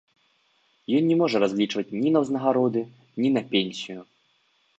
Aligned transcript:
Ён 0.99 1.03
не 1.11 1.17
можа 1.21 1.37
разлічваць 1.43 1.95
ні 2.01 2.09
на 2.15 2.19
ўзнагароды, 2.25 2.81
ні 3.23 3.29
на 3.37 3.41
пенсію. 3.53 3.99